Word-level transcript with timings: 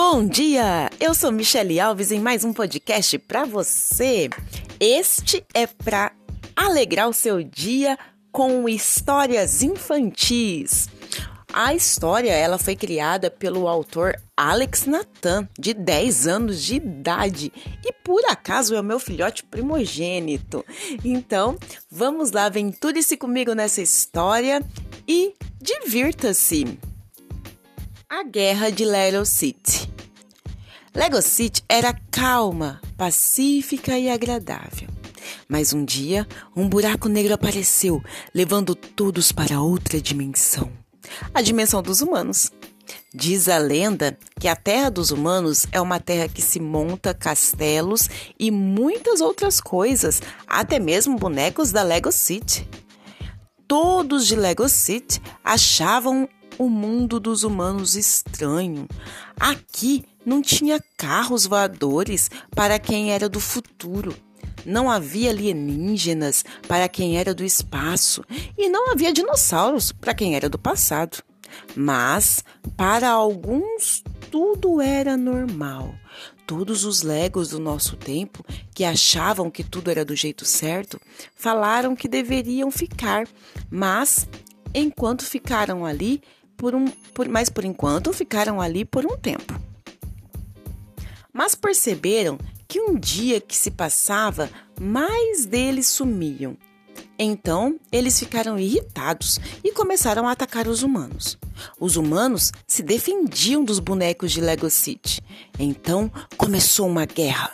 Bom 0.00 0.24
dia! 0.24 0.88
Eu 1.00 1.12
sou 1.12 1.32
Michele 1.32 1.80
Alves 1.80 2.12
em 2.12 2.20
mais 2.20 2.44
um 2.44 2.52
podcast 2.52 3.18
para 3.18 3.44
você. 3.44 4.30
Este 4.78 5.44
é 5.52 5.66
para 5.66 6.12
alegrar 6.54 7.08
o 7.08 7.12
seu 7.12 7.42
dia 7.42 7.98
com 8.30 8.68
histórias 8.68 9.60
infantis. 9.60 10.88
A 11.52 11.74
história 11.74 12.30
ela 12.30 12.58
foi 12.58 12.76
criada 12.76 13.28
pelo 13.28 13.66
autor 13.66 14.14
Alex 14.36 14.86
Nathan, 14.86 15.48
de 15.58 15.74
10 15.74 16.28
anos 16.28 16.62
de 16.62 16.76
idade, 16.76 17.52
e 17.84 17.92
por 17.92 18.24
acaso 18.26 18.76
é 18.76 18.80
o 18.80 18.84
meu 18.84 19.00
filhote 19.00 19.42
primogênito. 19.42 20.64
Então, 21.04 21.58
vamos 21.90 22.30
lá, 22.30 22.44
aventure-se 22.44 23.16
comigo 23.16 23.52
nessa 23.52 23.82
história 23.82 24.62
e 25.08 25.34
divirta-se. 25.60 26.78
A 28.10 28.22
Guerra 28.22 28.70
de 28.70 28.86
Lego 28.86 29.26
City. 29.26 29.77
Lego 30.98 31.22
City 31.22 31.62
era 31.68 31.94
calma, 32.10 32.80
pacífica 32.96 33.96
e 33.96 34.10
agradável. 34.10 34.88
Mas 35.48 35.72
um 35.72 35.84
dia, 35.84 36.26
um 36.56 36.68
buraco 36.68 37.08
negro 37.08 37.34
apareceu, 37.34 38.02
levando 38.34 38.74
todos 38.74 39.30
para 39.30 39.62
outra 39.62 40.00
dimensão 40.00 40.70
a 41.32 41.40
dimensão 41.40 41.82
dos 41.82 42.00
humanos. 42.00 42.52
Diz 43.14 43.48
a 43.48 43.58
lenda 43.58 44.18
que 44.40 44.48
a 44.48 44.56
terra 44.56 44.90
dos 44.90 45.10
humanos 45.10 45.66
é 45.72 45.80
uma 45.80 46.00
terra 46.00 46.28
que 46.28 46.40
se 46.40 46.60
monta 46.60 47.14
castelos 47.14 48.08
e 48.38 48.50
muitas 48.50 49.20
outras 49.20 49.60
coisas, 49.60 50.22
até 50.46 50.78
mesmo 50.78 51.16
bonecos 51.16 51.70
da 51.70 51.82
Lego 51.82 52.12
City. 52.12 52.68
Todos 53.66 54.26
de 54.26 54.36
Lego 54.36 54.68
City 54.68 55.20
achavam 55.44 56.28
o 56.58 56.68
mundo 56.68 57.20
dos 57.20 57.44
humanos 57.44 57.94
estranho. 57.94 58.88
Aqui 59.38 60.04
não 60.28 60.42
tinha 60.42 60.78
carros 60.98 61.46
voadores 61.46 62.30
para 62.54 62.78
quem 62.78 63.12
era 63.12 63.30
do 63.30 63.40
futuro. 63.40 64.14
Não 64.66 64.90
havia 64.90 65.30
alienígenas 65.30 66.44
para 66.68 66.86
quem 66.86 67.16
era 67.16 67.32
do 67.32 67.42
espaço 67.42 68.22
e 68.56 68.68
não 68.68 68.92
havia 68.92 69.10
dinossauros 69.10 69.90
para 69.90 70.12
quem 70.12 70.36
era 70.36 70.46
do 70.46 70.58
passado. 70.58 71.22
Mas, 71.74 72.44
para 72.76 73.08
alguns, 73.08 74.04
tudo 74.30 74.82
era 74.82 75.16
normal. 75.16 75.94
Todos 76.46 76.84
os 76.84 77.00
legos 77.00 77.48
do 77.48 77.58
nosso 77.58 77.96
tempo, 77.96 78.44
que 78.74 78.84
achavam 78.84 79.50
que 79.50 79.64
tudo 79.64 79.90
era 79.90 80.04
do 80.04 80.14
jeito 80.14 80.44
certo, 80.44 81.00
falaram 81.34 81.96
que 81.96 82.06
deveriam 82.06 82.70
ficar, 82.70 83.26
mas 83.70 84.28
enquanto 84.74 85.24
ficaram 85.24 85.86
ali, 85.86 86.22
por 86.54 86.74
um, 86.74 86.86
por, 87.14 87.26
mas 87.28 87.48
por 87.48 87.64
enquanto 87.64 88.12
ficaram 88.12 88.60
ali 88.60 88.84
por 88.84 89.06
um 89.06 89.16
tempo. 89.16 89.67
Mas 91.38 91.54
perceberam 91.54 92.36
que 92.66 92.80
um 92.80 92.98
dia 92.98 93.40
que 93.40 93.54
se 93.54 93.70
passava, 93.70 94.50
mais 94.80 95.46
deles 95.46 95.86
sumiam. 95.86 96.56
Então, 97.16 97.78
eles 97.92 98.18
ficaram 98.18 98.58
irritados 98.58 99.38
e 99.62 99.70
começaram 99.70 100.26
a 100.26 100.32
atacar 100.32 100.66
os 100.66 100.82
humanos. 100.82 101.38
Os 101.78 101.94
humanos 101.94 102.50
se 102.66 102.82
defendiam 102.82 103.62
dos 103.62 103.78
bonecos 103.78 104.32
de 104.32 104.40
Lego 104.40 104.68
City. 104.68 105.22
Então, 105.60 106.10
começou 106.36 106.88
uma 106.88 107.06
guerra. 107.06 107.52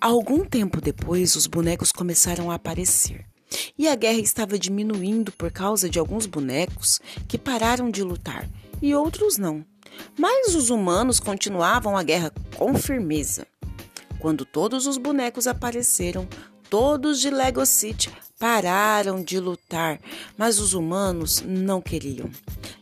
Algum 0.00 0.44
tempo 0.44 0.80
depois, 0.80 1.36
os 1.36 1.46
bonecos 1.46 1.92
começaram 1.92 2.50
a 2.50 2.56
aparecer. 2.56 3.24
E 3.78 3.86
a 3.86 3.94
guerra 3.94 4.18
estava 4.18 4.58
diminuindo 4.58 5.30
por 5.30 5.52
causa 5.52 5.88
de 5.88 6.00
alguns 6.00 6.26
bonecos 6.26 7.00
que 7.28 7.38
pararam 7.38 7.88
de 7.88 8.02
lutar 8.02 8.50
e 8.82 8.92
outros 8.96 9.38
não. 9.38 9.64
Mas 10.18 10.54
os 10.54 10.70
humanos 10.70 11.20
continuavam 11.20 11.96
a 11.96 12.02
guerra 12.02 12.32
com 12.56 12.74
firmeza. 12.74 13.46
Quando 14.18 14.44
todos 14.44 14.86
os 14.86 14.98
bonecos 14.98 15.46
apareceram, 15.46 16.28
todos 16.68 17.20
de 17.20 17.30
Lego 17.30 17.64
City 17.64 18.10
pararam 18.38 19.22
de 19.22 19.38
lutar, 19.38 20.00
mas 20.36 20.58
os 20.58 20.72
humanos 20.72 21.42
não 21.46 21.80
queriam. 21.80 22.30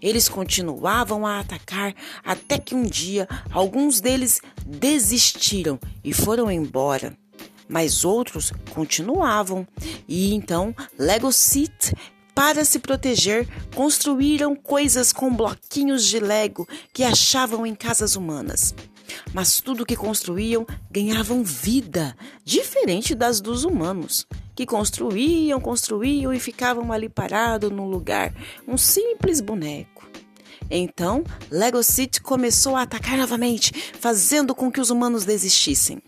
Eles 0.01 0.29
continuavam 0.29 1.27
a 1.27 1.41
atacar 1.41 1.95
até 2.25 2.59
que 2.59 2.75
um 2.75 2.85
dia 2.85 3.29
alguns 3.51 4.01
deles 4.01 4.41
desistiram 4.65 5.79
e 6.05 6.13
foram 6.13 6.51
embora 6.51 7.17
mas 7.69 8.05
outros 8.05 8.53
continuavam. 8.71 9.67
E 10.09 10.35
então 10.35 10.75
Lego 10.99 11.31
City 11.31 11.93
para 12.39 12.65
se 12.65 12.79
proteger, 12.79 13.49
construíram 13.75 14.55
coisas 14.55 15.13
com 15.13 15.35
bloquinhos 15.35 16.05
de 16.05 16.21
Lego 16.21 16.69
que 16.93 17.03
achavam 17.03 17.67
em 17.67 17.75
casas 17.75 18.15
humanas. 18.15 18.73
Mas 19.35 19.61
tudo 19.61 19.85
que 19.85 19.97
construíam 19.97 20.65
ganhavam 20.89 21.43
vida, 21.43 22.17
diferente 22.45 23.13
das 23.13 23.41
dos 23.41 23.65
humanos, 23.65 24.25
que 24.55 24.65
construíam, 24.65 25.61
construíam 25.61 26.33
e 26.33 26.39
ficavam 26.39 26.93
ali 26.93 27.09
parados 27.09 27.73
no 27.73 27.91
lugar, 27.91 28.33
um 28.69 28.77
simples 28.79 29.41
boneco. 29.41 30.09
Então, 30.71 31.25
Lego 31.51 31.83
City 31.83 32.21
começou 32.21 32.77
a 32.77 32.83
atacar 32.83 33.19
novamente, 33.19 33.73
fazendo 33.99 34.55
com 34.55 34.71
que 34.71 34.81
os 34.81 34.91
humanos 34.91 35.25
desistissem. 35.25 36.01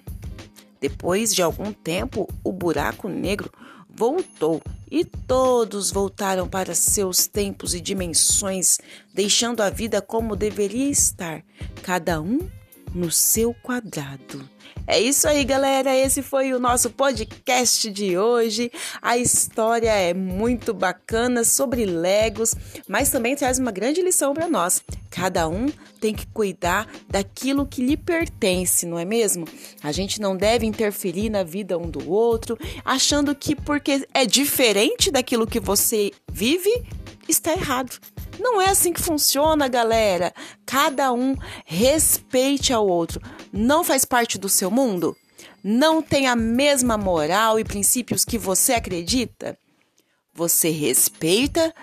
Depois 0.81 1.35
de 1.35 1.43
algum 1.43 1.73
tempo, 1.73 2.29
o 2.45 2.53
buraco 2.53 3.09
negro 3.09 3.51
voltou 3.95 4.63
e 4.91 5.05
todos 5.05 5.91
voltaram 5.91 6.49
para 6.49 6.75
seus 6.75 7.27
tempos 7.27 7.75
e 7.75 7.81
dimensões, 7.81 8.79
deixando 9.15 9.61
a 9.61 9.71
vida 9.71 10.03
como 10.03 10.35
deveria 10.35 10.91
estar, 10.91 11.45
cada 11.83 12.21
um 12.21 12.41
no 12.95 13.11
seu 13.11 13.55
quadrado. 13.55 14.49
É 14.87 14.99
isso 14.99 15.29
aí, 15.29 15.45
galera. 15.45 15.97
Esse 15.97 16.21
foi 16.21 16.53
o 16.53 16.59
nosso 16.59 16.91
podcast 16.91 17.89
de 17.91 18.19
hoje. 18.19 18.73
A 19.01 19.17
história 19.17 19.91
é 19.93 20.13
muito 20.13 20.75
bacana 20.75 21.45
sobre 21.45 21.87
Legos, 21.87 22.55
mas 22.89 23.11
também 23.11 23.37
traz 23.37 23.59
uma 23.59 23.71
grande 23.71 24.03
lição 24.03 24.35
para 24.35 24.49
nós. 24.49 24.83
Cada 25.09 25.49
um 25.49 25.67
tem 26.01 26.15
que 26.15 26.27
cuidar 26.27 26.89
daquilo 27.09 27.67
que 27.67 27.85
lhe 27.85 27.97
pertence, 27.97 28.85
não 28.85 28.99
é 28.99 29.05
mesmo? 29.05 29.47
A 29.83 29.93
gente 29.93 30.21
não 30.21 30.37
deve 30.37 30.67
interferir 30.67 31.31
na 31.31 31.45
vida 31.45 31.79
um 31.79 31.89
do 31.89 32.11
outro, 32.11 32.59
achando 32.85 33.35
que 33.35 33.55
porque 33.55 34.07
é 34.13 34.27
diferente 34.27 35.11
daquilo 35.11 35.47
que 35.47 35.61
você 35.61 36.11
vive, 36.33 36.83
está 37.29 37.53
errado. 37.53 37.97
Não 38.41 38.61
é 38.61 38.71
assim 38.71 38.93
que 38.93 39.03
funciona, 39.03 39.69
galera. 39.69 40.33
Cada 40.65 41.13
um 41.13 41.37
respeite 41.67 42.73
ao 42.73 42.87
outro. 42.87 43.21
Não 43.53 43.85
faz 43.85 44.05
parte 44.05 44.39
do 44.39 44.49
seu 44.49 44.71
mundo? 44.71 45.15
Não 45.63 46.01
tem 46.01 46.27
a 46.27 46.35
mesma 46.35 46.97
moral 46.97 47.61
e 47.61 47.65
princípios 47.65 48.25
que 48.25 48.39
você 48.39 48.73
acredita? 48.73 49.59
Você 50.35 50.71
respeita 50.71 51.75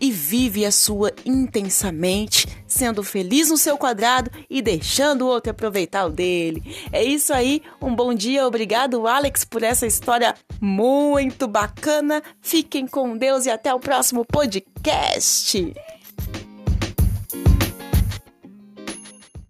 e 0.00 0.10
vive 0.10 0.64
a 0.64 0.72
sua 0.72 1.12
intensamente, 1.26 2.46
sendo 2.66 3.02
feliz 3.02 3.50
no 3.50 3.58
seu 3.58 3.76
quadrado 3.76 4.30
e 4.48 4.62
deixando 4.62 5.22
o 5.22 5.28
outro 5.28 5.50
aproveitar 5.50 6.06
o 6.06 6.10
dele. 6.10 6.62
É 6.90 7.02
isso 7.02 7.34
aí, 7.34 7.62
um 7.82 7.94
bom 7.94 8.14
dia, 8.14 8.46
obrigado 8.46 9.06
Alex 9.06 9.44
por 9.44 9.62
essa 9.62 9.86
história 9.86 10.34
muito 10.60 11.46
bacana. 11.46 12.22
Fiquem 12.40 12.86
com 12.86 13.16
Deus 13.16 13.44
e 13.44 13.50
até 13.50 13.74
o 13.74 13.80
próximo 13.80 14.24
podcast. 14.24 15.74